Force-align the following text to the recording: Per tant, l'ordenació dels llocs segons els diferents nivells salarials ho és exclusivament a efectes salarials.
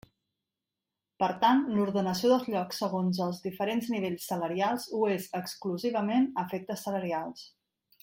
Per 1.23 1.27
tant, 1.43 1.61
l'ordenació 1.75 2.31
dels 2.31 2.49
llocs 2.55 2.81
segons 2.85 3.21
els 3.27 3.43
diferents 3.45 3.93
nivells 3.97 4.27
salarials 4.33 4.91
ho 5.03 5.07
és 5.19 5.31
exclusivament 5.45 6.31
a 6.33 6.51
efectes 6.51 6.87
salarials. 6.89 7.51